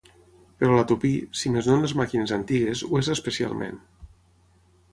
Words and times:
Però 0.61 0.77
la 0.77 0.85
tupí, 0.91 1.11
si 1.41 1.51
més 1.57 1.69
no 1.71 1.75
en 1.75 1.85
les 1.85 1.93
màquines 2.01 2.35
antigues, 2.39 2.83
ho 2.89 2.99
és 3.05 3.13
especialment. 3.17 3.81